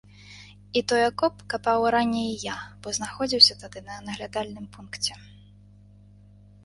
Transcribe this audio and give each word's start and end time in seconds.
І 0.79 0.81
той 0.91 1.01
акоп 1.09 1.43
капаў 1.53 1.85
уранні 1.89 2.23
і 2.29 2.33
я, 2.45 2.55
бо 2.81 2.95
знаходзіўся 2.99 3.59
тады 3.65 3.79
на 3.91 3.99
наглядальным 4.09 4.65
пункце. 4.79 5.13